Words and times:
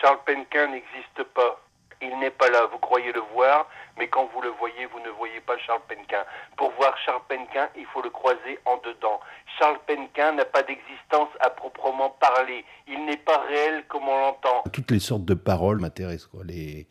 Charles 0.00 0.18
Penquin 0.26 0.68
n'existe 0.68 1.22
pas. 1.34 1.60
Il 2.02 2.18
n'est 2.18 2.30
pas 2.30 2.48
là, 2.48 2.64
vous 2.72 2.78
croyez 2.78 3.12
le 3.12 3.20
voir, 3.34 3.68
mais 3.98 4.08
quand 4.08 4.24
vous 4.32 4.40
le 4.40 4.48
voyez, 4.58 4.86
vous 4.86 5.00
ne 5.00 5.10
voyez 5.10 5.38
pas 5.42 5.58
Charles 5.58 5.82
Penquin. 5.86 6.24
Pour 6.56 6.70
voir 6.72 6.96
Charles 7.04 7.20
Penquin, 7.28 7.68
il 7.76 7.84
faut 7.92 8.00
le 8.00 8.08
croiser 8.08 8.58
en 8.64 8.78
dedans. 8.78 9.20
Charles 9.58 9.78
Penquin 9.86 10.32
n'a 10.32 10.46
pas 10.46 10.62
d'existence 10.62 11.28
à 11.40 11.50
proprement 11.50 12.08
parler. 12.08 12.64
Il 12.88 13.04
n'est 13.04 13.18
pas 13.18 13.38
réel 13.48 13.84
comme 13.88 14.08
on 14.08 14.18
l'entend. 14.18 14.62
Toutes 14.72 14.90
les 14.90 14.98
sortes 15.00 15.26
de 15.26 15.34
paroles 15.34 15.78
m'intéressent, 15.80 16.28
quoi. 16.28 16.40
Les, 16.44 16.88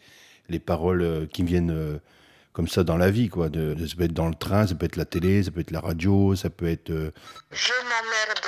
les 0.48 0.60
paroles 0.60 1.02
euh, 1.02 1.26
qui 1.26 1.42
viennent 1.42 1.72
euh, 1.72 2.00
comme 2.54 2.68
ça 2.68 2.84
dans 2.84 2.98
la 2.98 3.10
vie, 3.10 3.30
quoi. 3.30 3.50
De, 3.50 3.74
de- 3.74 3.88
ça 3.88 3.96
peut 3.98 4.04
être 4.04 4.14
dans 4.14 4.28
le 4.30 4.36
train, 4.36 4.68
ça 4.68 4.76
peut 4.76 4.86
être 4.86 4.96
la 4.96 5.06
télé, 5.06 5.42
ça 5.42 5.50
peut 5.50 5.62
être 5.62 5.72
la 5.72 5.80
radio, 5.82 6.36
ça 6.36 6.52
peut 6.52 6.68
être. 6.70 6.92
euh, 6.92 7.12
Je 7.50 7.74
m'emmerde. 7.74 8.46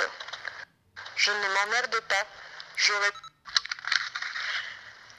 Je 1.16 1.30
ne 1.32 1.36
m'emmerde 1.36 2.00
pas. 2.08 2.24
Je 2.76 2.92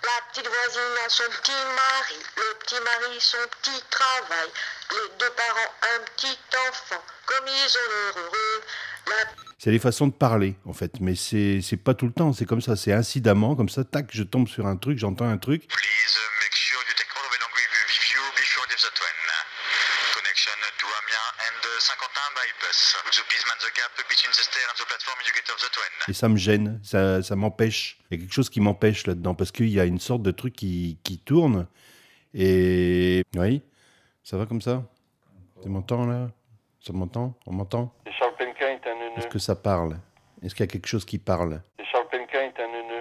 La 0.03 0.09
petite 0.29 0.49
voisine 0.49 0.97
a 1.05 1.09
son 1.09 1.23
petit 1.23 1.51
mari, 1.51 2.19
le 2.35 2.59
petit 2.59 2.75
mari 2.75 3.15
son 3.19 3.37
petit 3.61 3.81
travail, 3.89 4.49
les 4.91 5.17
deux 5.17 5.31
parents 5.31 5.71
un 5.95 6.03
petit 6.11 6.37
enfant, 6.69 7.01
comme 7.25 7.47
ils 7.47 7.77
ont 7.77 7.89
l'air 7.89 8.23
heureux. 8.25 8.61
La 9.07 9.31
C'est 9.57 9.71
les 9.71 9.79
façons 9.79 10.07
de 10.07 10.11
parler, 10.11 10.55
en 10.65 10.73
fait. 10.73 10.99
Mais 10.99 11.15
c'est 11.15 11.61
c'est 11.61 11.77
pas 11.77 11.93
tout 11.93 12.07
le 12.07 12.11
temps, 12.11 12.33
c'est 12.33 12.45
comme 12.45 12.59
ça, 12.59 12.75
c'est 12.75 12.91
incidemment, 12.91 13.55
comme 13.55 13.69
ça, 13.69 13.85
tac, 13.85 14.07
je 14.11 14.23
tombe 14.23 14.49
sur 14.49 14.67
un 14.67 14.75
truc, 14.75 14.97
j'entends 14.97 15.29
un 15.29 15.37
truc. 15.37 15.69
Et 26.07 26.13
ça 26.13 26.27
me 26.29 26.37
gêne, 26.37 26.79
ça, 26.83 27.23
ça 27.23 27.35
m'empêche. 27.35 27.97
Il 28.09 28.15
y 28.15 28.17
a 28.17 28.21
quelque 28.23 28.33
chose 28.33 28.49
qui 28.49 28.59
m'empêche 28.59 29.07
là-dedans, 29.07 29.35
parce 29.35 29.51
qu'il 29.51 29.69
y 29.69 29.79
a 29.79 29.85
une 29.85 29.99
sorte 29.99 30.21
de 30.21 30.31
truc 30.31 30.53
qui, 30.53 30.99
qui 31.03 31.17
tourne. 31.17 31.67
Et. 32.33 33.23
Oui 33.35 33.61
Ça 34.23 34.37
va 34.37 34.45
comme 34.45 34.61
ça? 34.61 34.83
Tu 35.61 35.69
m'entends 35.69 36.05
là? 36.05 36.29
Ça 36.81 36.91
m'entend? 36.93 37.37
On 37.45 37.53
m'entend? 37.53 37.93
Est-ce 39.17 39.27
que 39.27 39.39
ça 39.39 39.55
parle? 39.55 39.97
Est-ce 40.41 40.55
qu'il 40.55 40.65
y 40.65 40.69
a 40.69 40.71
quelque 40.71 40.87
chose 40.87 41.05
qui 41.05 41.19
parle? 41.19 41.61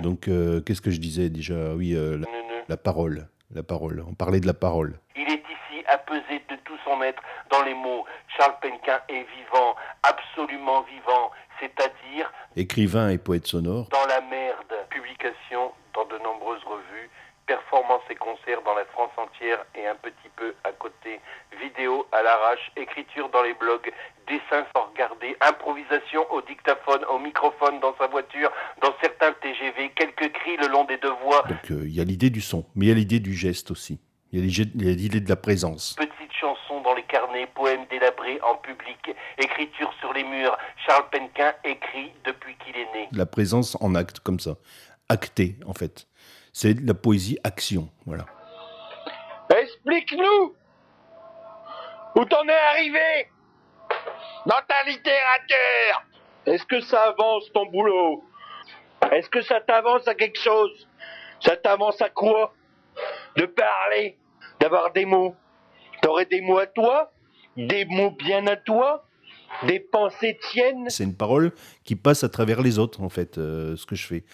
Donc, 0.00 0.28
euh, 0.28 0.60
qu'est-ce 0.60 0.80
que 0.80 0.90
je 0.90 1.00
disais 1.00 1.30
déjà? 1.30 1.74
Oui, 1.74 1.94
euh, 1.94 2.18
la, 2.68 2.76
parole. 2.76 3.28
La 3.54 3.62
parole. 3.62 4.04
On 4.08 4.14
parlait 4.14 4.40
de 4.40 4.46
la 4.46 4.54
parole. 4.54 4.98
Il 5.16 5.22
est 5.22 5.42
ici 5.42 5.84
à 5.86 5.98
peser 5.98 6.42
de 6.50 6.56
tout 6.64 6.76
son 6.84 7.02
être. 7.02 7.22
Charles 8.36 8.54
Penquin 8.60 9.00
est 9.08 9.24
vivant, 9.36 9.74
absolument 10.02 10.82
vivant, 10.82 11.30
c'est-à-dire 11.60 12.32
Écrivain 12.56 13.10
et 13.10 13.18
poète 13.18 13.46
sonore. 13.46 13.88
dans 13.90 14.06
la 14.06 14.20
merde. 14.22 14.58
Publication 14.90 15.72
dans 15.94 16.04
de 16.06 16.18
nombreuses 16.22 16.62
revues, 16.64 17.10
performances 17.46 18.02
et 18.10 18.14
concerts 18.14 18.62
dans 18.64 18.74
la 18.74 18.84
France 18.86 19.10
entière 19.16 19.64
et 19.74 19.86
un 19.86 19.94
petit 19.96 20.28
peu 20.36 20.54
à 20.64 20.72
côté, 20.72 21.20
vidéo 21.60 22.06
à 22.12 22.22
l'arrache, 22.22 22.70
écriture 22.76 23.28
dans 23.30 23.42
les 23.42 23.54
blogs, 23.54 23.90
dessins 24.28 24.64
sans 24.74 24.86
regarder, 24.90 25.36
improvisation 25.40 26.24
au 26.32 26.40
dictaphone, 26.42 27.04
au 27.10 27.18
microphone 27.18 27.80
dans 27.80 27.94
sa 27.98 28.06
voiture, 28.06 28.50
dans 28.80 28.94
certains 29.02 29.32
TGV, 29.32 29.90
quelques 29.96 30.32
cris 30.32 30.56
le 30.58 30.68
long 30.68 30.84
des 30.84 30.98
deux 30.98 31.12
voies, 31.24 31.42
Donc, 31.48 31.70
euh, 31.70 31.82
il 31.84 31.94
y 31.94 32.00
a 32.00 32.04
l'idée 32.04 32.30
du 32.30 32.40
son, 32.40 32.64
mais 32.74 32.86
il 32.86 32.88
y 32.88 32.92
a 32.92 32.94
l'idée 32.94 33.20
du 33.20 33.34
geste 33.34 33.70
aussi. 33.70 34.00
Il 34.32 34.38
y 34.38 34.42
a 34.42 34.94
l'idée- 34.94 35.20
de 35.20 35.28
la 35.28 35.36
présence. 35.36 35.94
Petites 35.98 36.32
chansons 36.40 36.80
dans 36.80 36.94
les 36.94 37.02
carnets, 37.02 37.46
en 38.42 38.56
public, 38.56 39.14
écriture 39.38 39.92
sur 40.00 40.12
les 40.12 40.24
murs. 40.24 40.56
Charles 40.86 41.08
Penquin 41.10 41.54
écrit 41.64 42.12
depuis 42.24 42.56
qu'il 42.58 42.76
est 42.76 42.92
né. 42.92 43.08
La 43.12 43.26
présence 43.26 43.76
en 43.80 43.94
acte, 43.94 44.20
comme 44.20 44.40
ça. 44.40 44.56
Acté, 45.08 45.56
en 45.66 45.74
fait. 45.74 46.06
C'est 46.52 46.74
de 46.74 46.86
la 46.86 46.94
poésie 46.94 47.38
action. 47.44 47.88
Voilà. 48.06 48.24
Explique-nous 49.50 50.54
où 52.14 52.24
t'en 52.24 52.46
es 52.46 52.52
arrivé 52.52 53.28
dans 54.46 54.60
ta 54.68 54.82
littérature. 54.86 56.02
Est-ce 56.46 56.64
que 56.64 56.80
ça 56.80 57.02
avance 57.04 57.50
ton 57.52 57.66
boulot? 57.66 58.24
Est-ce 59.10 59.28
que 59.28 59.42
ça 59.42 59.60
t'avance 59.60 60.06
à 60.08 60.14
quelque 60.14 60.38
chose? 60.38 60.88
Ça 61.40 61.56
t'avance 61.56 62.00
à 62.00 62.08
quoi? 62.08 62.54
De 63.36 63.46
parler, 63.46 64.18
d'avoir 64.60 64.92
des 64.92 65.04
mots. 65.04 65.34
T'aurais 66.02 66.26
des 66.26 66.40
mots 66.40 66.58
à 66.58 66.66
toi? 66.66 67.10
Des 67.56 67.84
mots 67.84 68.10
bien 68.10 68.46
à 68.46 68.56
toi 68.56 69.06
Des 69.66 69.80
pensées 69.80 70.38
tiennes 70.50 70.86
C'est 70.88 71.04
une 71.04 71.14
parole 71.14 71.52
qui 71.84 71.96
passe 71.96 72.24
à 72.24 72.28
travers 72.28 72.62
les 72.62 72.78
autres, 72.78 73.02
en 73.02 73.08
fait, 73.08 73.38
euh, 73.38 73.76
ce 73.76 73.86
que 73.86 73.94
je 73.94 74.06
fais. 74.06 74.24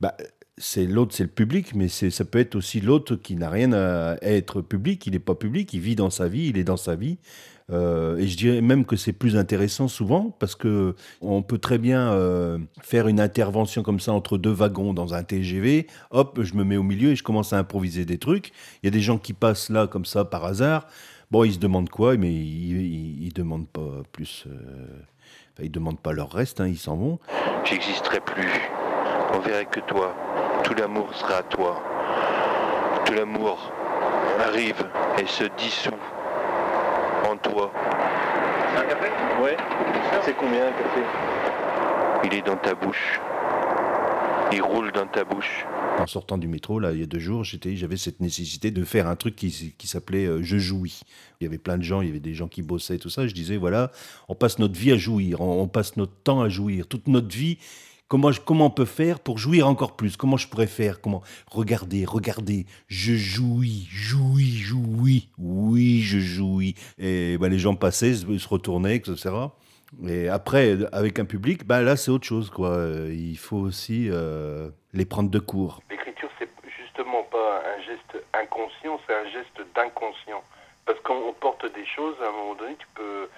Bah, 0.00 0.16
c'est 0.58 0.86
l'autre, 0.86 1.14
c'est 1.14 1.24
le 1.24 1.28
public, 1.28 1.74
mais 1.74 1.88
ça 1.88 2.24
peut 2.24 2.38
être 2.38 2.54
aussi 2.54 2.80
l'autre 2.80 3.16
qui 3.16 3.36
n'a 3.36 3.50
rien 3.50 3.72
à 3.72 4.16
être 4.22 4.62
public, 4.62 5.06
il 5.06 5.12
n'est 5.12 5.18
pas 5.18 5.34
public, 5.34 5.72
il 5.74 5.80
vit 5.80 5.96
dans 5.96 6.08
sa 6.08 6.28
vie, 6.28 6.48
il 6.48 6.56
est 6.56 6.64
dans 6.64 6.78
sa 6.78 6.96
vie. 6.96 7.18
Euh, 7.72 8.16
et 8.16 8.28
je 8.28 8.36
dirais 8.36 8.60
même 8.60 8.84
que 8.84 8.94
c'est 8.94 9.12
plus 9.12 9.36
intéressant 9.36 9.88
souvent 9.88 10.30
parce 10.38 10.54
que 10.54 10.94
on 11.20 11.42
peut 11.42 11.58
très 11.58 11.78
bien 11.78 12.12
euh, 12.12 12.58
faire 12.80 13.08
une 13.08 13.18
intervention 13.18 13.82
comme 13.82 13.98
ça 13.98 14.12
entre 14.12 14.38
deux 14.38 14.52
wagons 14.52 14.94
dans 14.94 15.14
un 15.14 15.24
TGV. 15.24 15.88
Hop, 16.10 16.40
je 16.42 16.54
me 16.54 16.64
mets 16.64 16.76
au 16.76 16.84
milieu 16.84 17.10
et 17.10 17.16
je 17.16 17.24
commence 17.24 17.52
à 17.52 17.58
improviser 17.58 18.04
des 18.04 18.18
trucs. 18.18 18.52
Il 18.82 18.86
y 18.86 18.88
a 18.88 18.92
des 18.92 19.00
gens 19.00 19.18
qui 19.18 19.32
passent 19.32 19.68
là 19.68 19.88
comme 19.88 20.04
ça 20.04 20.24
par 20.24 20.44
hasard. 20.44 20.86
Bon, 21.30 21.42
ils 21.44 21.54
se 21.54 21.58
demandent 21.58 21.88
quoi, 21.90 22.16
mais 22.16 22.30
ils, 22.32 22.80
ils, 22.80 23.26
ils 23.26 23.32
demandent 23.32 23.68
pas 23.68 24.02
plus. 24.12 24.44
euh, 24.46 24.86
enfin, 25.52 25.62
ils 25.64 25.70
demandent 25.70 26.00
pas 26.00 26.12
leur 26.12 26.30
reste, 26.30 26.60
hein, 26.60 26.68
ils 26.68 26.78
s'en 26.78 26.96
vont. 26.96 27.18
J'existerai 27.64 28.20
plus. 28.20 28.48
On 29.34 29.40
verrait 29.40 29.66
que 29.66 29.80
toi. 29.80 30.14
Tout 30.62 30.74
l'amour 30.74 31.12
sera 31.14 31.38
à 31.38 31.42
toi. 31.42 31.82
Tout 33.04 33.14
l'amour 33.14 33.72
arrive 34.40 34.84
et 35.18 35.26
se 35.26 35.44
dissout 35.58 35.90
en 37.28 37.36
toi. 37.36 37.72
Ouais. 39.42 39.56
C'est 40.22 40.36
combien 40.36 40.68
un 40.68 40.72
café? 40.72 41.00
Il 42.24 42.34
est 42.34 42.46
dans 42.46 42.56
ta 42.56 42.74
bouche. 42.74 43.20
Il 44.52 44.62
roule 44.62 44.92
dans 44.92 45.06
ta 45.06 45.24
bouche. 45.24 45.64
En 45.98 46.06
sortant 46.06 46.38
du 46.38 46.46
métro, 46.46 46.78
là, 46.78 46.92
il 46.92 47.00
y 47.00 47.02
a 47.02 47.06
deux 47.06 47.18
jours, 47.18 47.42
j'avais 47.42 47.96
cette 47.96 48.20
nécessité 48.20 48.70
de 48.70 48.84
faire 48.84 49.08
un 49.08 49.16
truc 49.16 49.34
qui, 49.34 49.74
s'appelait 49.84 50.26
euh, 50.26 50.42
Je 50.42 50.58
jouis. 50.58 51.00
Il 51.40 51.44
y 51.44 51.46
avait 51.46 51.58
plein 51.58 51.78
de 51.78 51.82
gens, 51.82 52.00
il 52.00 52.08
y 52.08 52.10
avait 52.10 52.20
des 52.20 52.34
gens 52.34 52.48
qui 52.48 52.62
bossaient, 52.62 52.98
tout 52.98 53.10
ça. 53.10 53.26
Je 53.26 53.34
disais, 53.34 53.56
voilà, 53.56 53.90
on 54.28 54.34
passe 54.34 54.58
notre 54.58 54.78
vie 54.78 54.92
à 54.92 54.96
jouir, 54.96 55.40
on, 55.40 55.66
passe 55.68 55.96
notre 55.96 56.14
temps 56.22 56.40
à 56.40 56.48
jouir, 56.48 56.86
toute 56.86 57.08
notre 57.08 57.34
vie. 57.34 57.58
Comment, 58.08 58.30
comment 58.44 58.66
on 58.66 58.70
peut 58.70 58.84
faire 58.84 59.18
pour 59.18 59.38
jouir 59.38 59.66
encore 59.66 59.96
plus? 59.96 60.16
Comment 60.16 60.36
je 60.36 60.46
pourrais 60.46 60.68
faire? 60.68 61.00
Comment? 61.00 61.22
Regardez, 61.50 62.04
regardez, 62.04 62.66
je 62.86 63.14
jouis, 63.14 63.88
jouis, 63.90 64.56
jouis, 64.58 65.28
oui, 65.38 66.02
je 66.02 66.20
jouis. 66.20 66.76
Et 66.98 67.36
ben, 67.38 67.48
les 67.48 67.58
gens 67.58 67.74
passaient, 67.74 68.14
se 68.14 68.48
retournaient, 68.48 68.96
etc. 68.96 69.30
Et 70.04 70.28
après, 70.28 70.76
avec 70.92 71.18
un 71.18 71.24
public, 71.24 71.66
ben, 71.66 71.82
là, 71.82 71.96
c'est 71.96 72.10
autre 72.10 72.26
chose. 72.26 72.50
Quoi. 72.50 72.76
Il 73.08 73.38
faut 73.38 73.56
aussi 73.56 74.08
euh, 74.10 74.68
les 74.92 75.04
prendre 75.04 75.30
de 75.30 75.38
court. 75.38 75.80
L'écriture, 75.90 76.28
c'est 76.38 76.48
justement 76.84 77.22
pas 77.24 77.62
un 77.76 77.82
geste 77.82 78.24
inconscient, 78.34 79.00
c'est 79.06 79.14
un 79.14 79.30
geste 79.30 79.74
d'inconscient. 79.74 80.42
Parce 80.84 81.00
qu'on 81.00 81.32
porte 81.40 81.64
des 81.74 81.86
choses, 81.86 82.14
à 82.22 82.28
un 82.28 82.32
moment 82.32 82.54
donné, 82.54 82.76
tu 82.78 82.86
peux 82.94 83.28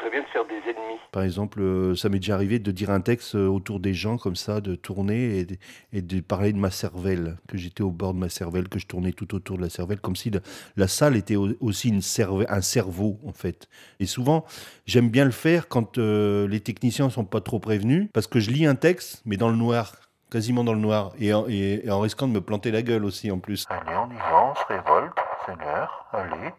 très 0.00 0.10
bien 0.10 0.22
te 0.22 0.28
faire 0.30 0.44
des 0.46 0.54
ennemis. 0.70 0.98
Par 1.12 1.22
exemple, 1.22 1.60
euh, 1.60 1.94
ça 1.94 2.08
m'est 2.08 2.18
déjà 2.20 2.34
arrivé 2.34 2.58
de 2.58 2.70
dire 2.70 2.90
un 2.90 3.00
texte 3.00 3.34
euh, 3.34 3.46
autour 3.46 3.80
des 3.80 3.94
gens 3.94 4.16
comme 4.16 4.36
ça, 4.36 4.60
de 4.60 4.74
tourner 4.76 5.38
et 5.38 5.44
de, 5.44 5.56
et 5.92 6.02
de 6.02 6.20
parler 6.20 6.52
de 6.52 6.58
ma 6.58 6.70
cervelle, 6.70 7.36
que 7.48 7.56
j'étais 7.58 7.82
au 7.82 7.90
bord 7.90 8.14
de 8.14 8.18
ma 8.18 8.28
cervelle, 8.28 8.68
que 8.68 8.78
je 8.78 8.86
tournais 8.86 9.12
tout 9.12 9.34
autour 9.34 9.56
de 9.56 9.62
la 9.62 9.70
cervelle, 9.70 10.00
comme 10.00 10.16
si 10.16 10.30
la 10.76 10.88
salle 10.88 11.16
était 11.16 11.36
au- 11.36 11.50
aussi 11.60 11.88
une 11.88 12.00
cerve- 12.02 12.46
un 12.48 12.60
cerveau 12.60 13.18
en 13.26 13.32
fait. 13.32 13.68
Et 13.98 14.06
souvent, 14.06 14.44
j'aime 14.86 15.10
bien 15.10 15.24
le 15.24 15.30
faire 15.32 15.68
quand 15.68 15.98
euh, 15.98 16.46
les 16.48 16.60
techniciens 16.60 17.10
sont 17.10 17.24
pas 17.24 17.40
trop 17.40 17.58
prévenus, 17.58 18.08
parce 18.12 18.26
que 18.26 18.40
je 18.40 18.50
lis 18.50 18.66
un 18.66 18.74
texte, 18.76 19.22
mais 19.26 19.36
dans 19.36 19.48
le 19.50 19.56
noir, 19.56 19.92
quasiment 20.30 20.62
dans 20.64 20.74
le 20.74 20.80
noir, 20.80 21.12
et 21.18 21.34
en, 21.34 21.46
et- 21.48 21.82
et 21.84 21.90
en 21.90 22.00
risquant 22.00 22.28
de 22.28 22.32
me 22.32 22.40
planter 22.40 22.70
la 22.70 22.82
gueule 22.82 23.04
aussi 23.04 23.30
en 23.32 23.38
plus. 23.40 23.66
Allez, 23.68 23.96
on 23.96 24.10
y 24.12 24.16
va, 24.16 24.52
on 24.52 24.54
se 24.54 24.64
révolte. 24.68 25.12
C'est 25.46 25.56
l'heure. 25.58 26.06
Allez. 26.12 26.50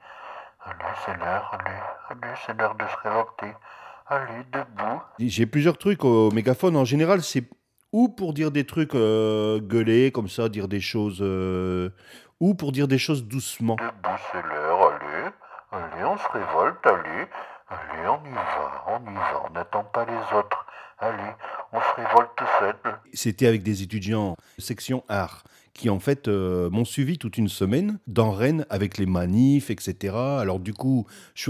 C'est 1.05 1.17
l'heure. 1.17 1.51
Allez. 1.59 1.77
Allez, 2.09 2.33
c'est 2.45 2.57
l'heure 2.57 2.75
de 2.75 2.85
se 2.85 2.95
révolter. 3.03 3.57
Allez, 4.07 4.43
debout. 4.51 5.01
J'ai 5.19 5.45
plusieurs 5.45 5.77
trucs 5.77 6.03
au 6.03 6.31
mégaphone. 6.31 6.75
En 6.75 6.85
général, 6.85 7.21
c'est 7.21 7.49
ou 7.91 8.09
pour 8.09 8.33
dire 8.33 8.51
des 8.51 8.65
trucs 8.65 8.95
euh, 8.95 9.59
gueulés, 9.59 10.11
comme 10.11 10.29
ça, 10.29 10.47
dire 10.47 10.67
des 10.67 10.79
choses, 10.79 11.19
euh, 11.21 11.89
ou 12.39 12.53
pour 12.55 12.71
dire 12.71 12.87
des 12.87 12.97
choses 12.97 13.25
doucement. 13.25 13.75
Debout, 13.75 14.17
c'est 14.31 14.41
l'heure. 14.41 14.93
Allez. 14.93 15.29
Allez, 15.71 16.05
on 16.05 16.17
se 16.17 16.27
révolte. 16.31 16.85
Allez. 16.85 17.27
Allez, 17.69 18.07
on 18.07 18.25
y 18.25 18.33
va. 18.33 18.83
On 18.87 19.11
y 19.11 19.15
va. 19.15 19.43
On 19.47 19.53
n'attend 19.53 19.83
pas 19.85 20.05
les 20.05 20.37
autres. 20.37 20.65
Allez. 20.99 21.31
on 21.73 21.79
se 21.79 21.95
révolte 21.95 22.39
seul. 22.59 22.75
C'était 23.13 23.47
avec 23.47 23.63
des 23.63 23.81
étudiants 23.81 24.35
section 24.59 25.03
art 25.09 25.43
qui 25.73 25.89
en 25.89 25.99
fait 25.99 26.27
euh, 26.27 26.69
m'ont 26.69 26.85
suivi 26.85 27.17
toute 27.17 27.37
une 27.37 27.47
semaine 27.47 27.99
dans 28.07 28.31
Rennes 28.31 28.65
avec 28.69 28.97
les 28.97 29.05
manifs, 29.05 29.69
etc. 29.69 30.15
Alors 30.15 30.59
du 30.59 30.73
coup, 30.73 31.05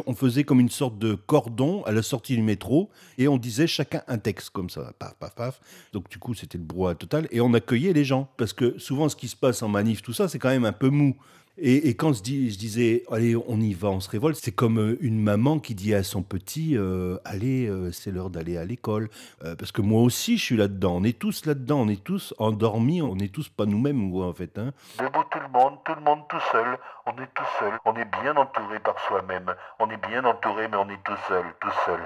on 0.05 0.13
faisait 0.13 0.43
comme 0.43 0.59
une 0.59 0.69
sorte 0.69 0.97
de 0.99 1.15
cordon 1.15 1.83
à 1.83 1.91
la 1.91 2.01
sortie 2.01 2.35
du 2.35 2.41
métro 2.41 2.89
et 3.17 3.27
on 3.27 3.37
disait 3.37 3.67
chacun 3.67 4.03
un 4.07 4.17
texte 4.17 4.51
comme 4.51 4.69
ça, 4.69 4.93
paf, 4.99 5.15
paf, 5.15 5.35
paf. 5.35 5.61
Donc 5.93 6.09
du 6.09 6.17
coup, 6.17 6.33
c'était 6.33 6.57
le 6.57 6.63
brouhaha 6.63 6.95
total 6.95 7.27
et 7.31 7.41
on 7.41 7.53
accueillait 7.53 7.93
les 7.93 8.05
gens 8.05 8.29
parce 8.37 8.53
que 8.53 8.77
souvent, 8.77 9.09
ce 9.09 9.15
qui 9.15 9.27
se 9.27 9.35
passe 9.35 9.63
en 9.63 9.67
manif, 9.67 10.01
tout 10.01 10.13
ça, 10.13 10.27
c'est 10.27 10.39
quand 10.39 10.49
même 10.49 10.65
un 10.65 10.73
peu 10.73 10.89
mou. 10.89 11.15
Et, 11.57 11.93
quand 11.95 12.13
je, 12.13 12.23
dis, 12.23 12.49
je 12.49 12.57
disais, 12.57 13.03
allez, 13.11 13.35
on 13.35 13.59
y 13.59 13.73
va, 13.73 13.89
on 13.89 13.99
se 13.99 14.09
révolte, 14.09 14.39
c'est 14.41 14.53
comme 14.53 14.79
euh, 14.79 14.97
une 15.01 15.19
maman 15.19 15.59
qui 15.59 15.75
dit 15.75 15.93
à 15.93 16.01
son 16.01 16.23
petit, 16.23 16.77
euh, 16.77 17.17
allez, 17.25 17.69
c'est 17.91 18.09
l'heure 18.09 18.29
d'aller 18.29 18.57
à 18.57 18.65
l'école. 18.65 19.09
Parce 19.41 19.71
que 19.71 19.81
moi 19.81 20.01
aussi, 20.01 20.37
je 20.37 20.43
suis 20.43 20.57
là-dedans. 20.57 20.97
On 20.97 21.03
est 21.03 21.17
tous 21.17 21.45
là-dedans. 21.45 21.81
On 21.81 21.87
est 21.89 22.03
tous 22.03 22.33
endormis. 22.37 23.01
On 23.01 23.17
est 23.17 23.31
tous 23.31 23.49
pas 23.49 23.65
nous-mêmes, 23.65 24.10
en 24.19 24.33
fait. 24.33 24.57
Hein. 24.57 24.71
Debout 24.99 25.23
tout 25.31 25.39
le 25.39 25.47
monde, 25.47 25.77
tout 25.85 25.95
le 25.95 26.01
monde 26.01 26.27
tout 26.27 26.39
seul. 26.51 26.77
On 27.05 27.11
est 27.11 27.33
tout 27.33 27.49
seul. 27.59 27.73
On 27.85 27.95
est 27.95 28.05
bien 28.21 28.35
entouré 28.35 28.79
par 28.79 28.99
soi-même. 29.07 29.53
On 29.79 29.89
est 29.89 30.05
bien 30.07 30.23
entouré, 30.25 30.67
mais 30.67 30.77
on 30.77 30.89
est 30.89 31.03
tout 31.03 31.17
seul, 31.27 31.45
tout 31.59 31.71
seul. 31.85 31.99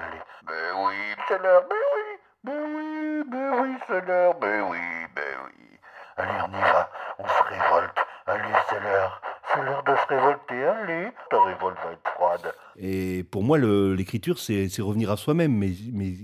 Mais 0.46 0.52
oui, 0.76 0.94
c'est 1.28 1.42
l'heure, 1.42 1.64
mais 1.68 1.76
oui, 1.96 2.18
mais 2.44 2.52
oui, 2.52 3.24
mais 3.30 3.60
oui, 3.60 3.76
c'est 3.86 4.06
l'heure, 4.06 4.34
mais 4.40 4.60
oui, 4.60 4.78
mais 5.16 5.34
oui. 5.44 5.78
Allez, 6.16 6.38
on 6.44 6.56
y 6.56 6.60
va, 6.60 6.90
on 7.18 7.26
se 7.28 7.42
révolte. 7.42 7.98
Allez, 8.26 8.54
c'est 8.68 8.80
l'heure. 8.80 9.20
C'est 9.52 9.62
l'heure 9.62 9.82
de 9.84 9.94
se 9.96 10.06
révolter, 10.08 10.64
allez. 10.64 11.12
Ta 11.30 11.42
révolte 11.42 11.76
va 11.84 11.92
être 11.92 12.10
froide. 12.14 12.54
Et 12.76 13.24
pour 13.24 13.42
moi, 13.42 13.58
l'écriture, 13.58 14.38
c'est 14.38 14.68
c'est 14.68 14.82
revenir 14.82 15.10
à 15.10 15.16
soi-même. 15.16 15.52
Mais 15.52 15.72
mais 15.92 16.14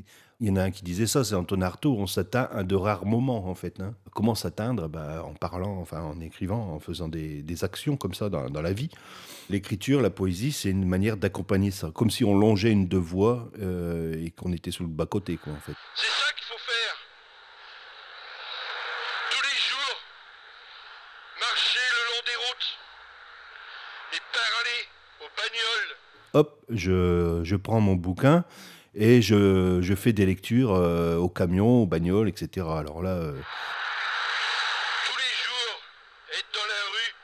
il 0.42 0.48
y 0.48 0.50
en 0.50 0.56
a 0.56 0.62
un 0.64 0.70
qui 0.72 0.82
disait 0.82 1.06
ça, 1.06 1.22
c'est 1.22 1.36
Antonin 1.36 1.66
Artaud. 1.66 1.94
On 1.96 2.08
s'atteint 2.08 2.48
à 2.52 2.64
de 2.64 2.74
rares 2.74 3.06
moments, 3.06 3.46
en 3.48 3.54
fait. 3.54 3.80
hein. 3.80 3.94
Comment 4.12 4.34
s'atteindre? 4.34 4.88
Bah, 4.88 5.22
En 5.24 5.34
parlant, 5.34 5.78
enfin, 5.78 6.02
en 6.02 6.20
écrivant, 6.20 6.72
en 6.74 6.80
faisant 6.80 7.06
des, 7.06 7.42
des 7.44 7.62
actions 7.62 7.96
comme 7.96 8.12
ça 8.12 8.28
dans, 8.28 8.50
dans 8.50 8.60
la 8.60 8.72
vie. 8.72 8.90
L'écriture, 9.50 10.02
la 10.02 10.10
poésie, 10.10 10.50
c'est 10.50 10.70
une 10.70 10.84
manière 10.84 11.16
d'accompagner 11.16 11.70
ça. 11.70 11.92
Comme 11.94 12.10
si 12.10 12.24
on 12.24 12.36
longeait 12.36 12.72
une 12.72 12.88
deux 12.88 12.98
voies 12.98 13.50
euh, 13.60 14.20
et 14.20 14.32
qu'on 14.32 14.52
était 14.52 14.72
sur 14.72 14.82
le 14.82 14.90
bas-côté, 14.90 15.36
quoi, 15.36 15.52
en 15.52 15.60
fait. 15.60 15.74
C'est 15.94 16.06
ça 16.08 16.32
qu'il 16.34 16.44
faut 16.44 16.58
faire. 16.58 16.96
Tous 19.30 19.42
les 19.42 19.58
jours, 19.70 19.96
marcher 21.38 21.86
le 21.94 22.02
long 22.10 22.22
des 22.26 22.36
routes 22.48 22.78
et 24.14 24.20
parler 24.34 24.80
aux 25.20 25.30
bagnoles. 25.36 25.96
hop, 26.34 26.64
je, 26.68 27.42
je 27.44 27.56
prends 27.56 27.80
mon 27.80 27.94
bouquin 27.94 28.44
et 28.94 29.22
je, 29.22 29.94
fais 29.96 30.12
des 30.12 30.26
lectures 30.26 30.74
euh, 30.74 31.16
au 31.16 31.28
camion, 31.28 31.82
au 31.82 31.86
bagnole, 31.86 32.28
etc. 32.28 32.66
Alors 32.68 33.02
là, 33.02 33.10
euh, 33.10 33.40
Tous 35.06 35.16
les 35.16 35.34
jours, 35.44 35.80
être 36.32 36.52
dans 36.52 36.66
la 36.66 36.82
rue 36.92 37.14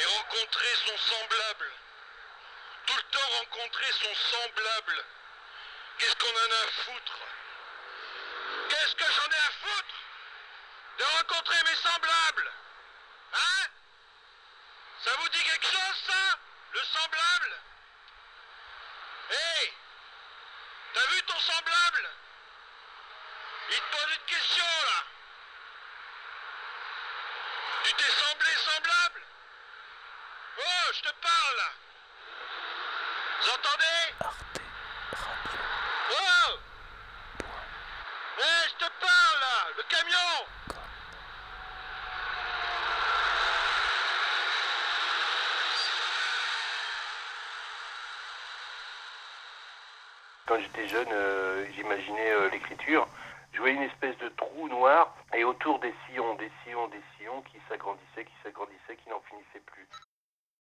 et 0.00 0.04
rencontrer 0.04 0.72
son 0.86 0.96
semblable. 0.96 1.68
Tout 2.86 2.96
le 2.96 3.06
temps 3.12 3.28
rencontrer 3.44 3.92
son 3.92 4.14
semblable. 4.14 5.04
Qu'est-ce 5.98 6.16
qu'on 6.16 6.32
en 6.32 6.52
a 6.52 6.62
à 6.64 6.70
foutre? 6.84 7.18
Qu'est-ce 8.70 8.94
que 8.96 9.12
j'en 9.12 9.28
ai 9.28 9.42
à 9.44 9.52
foutre? 9.60 9.96
De 10.98 11.04
rencontrer 11.04 11.60
mes 11.68 11.76
semblables. 11.76 12.50
Hein? 13.34 13.66
Ça 15.04 15.10
vous 15.20 15.28
dit 15.28 15.44
quelque 15.44 15.66
chose, 15.66 15.96
ça? 16.06 16.38
Le 16.72 16.80
semblable? 16.80 17.52
Hé 19.30 19.77
semblable 21.48 22.10
Il 23.70 23.76
te 23.76 23.96
pose 23.96 24.12
une 24.14 24.26
question, 24.26 24.64
là. 24.64 25.04
Tu 27.84 27.94
t'es 27.94 28.10
semblé 28.10 28.50
semblable? 28.56 29.22
Oh, 30.58 30.92
je 30.92 31.00
te 31.00 31.12
parle 31.22 31.56
là. 31.56 31.70
Vous 33.40 33.50
entendez? 33.50 34.00
Oh 36.10 36.58
Eh, 38.40 38.68
je 38.68 38.74
te 38.84 38.90
parle 39.00 39.40
là. 39.40 39.68
Le 39.76 39.82
camion 39.84 40.46
quand 50.48 50.58
j'étais 50.60 50.88
jeune, 50.88 51.08
euh, 51.12 51.66
j'imaginais 51.76 52.30
euh, 52.30 52.48
l'écriture. 52.50 53.06
Je 53.52 53.58
voyais 53.58 53.76
une 53.76 53.82
espèce 53.82 54.16
de 54.18 54.28
trou 54.30 54.68
noir 54.68 55.14
et 55.34 55.44
autour 55.44 55.78
des 55.78 55.92
sillons, 56.06 56.34
des 56.36 56.50
sillons, 56.64 56.88
des 56.88 57.02
sillons 57.16 57.42
qui 57.42 57.58
s'agrandissaient, 57.68 58.24
qui 58.24 58.32
s'agrandissaient, 58.42 58.96
qui 58.96 59.10
n'en 59.10 59.20
finissaient 59.28 59.62
plus. 59.66 59.86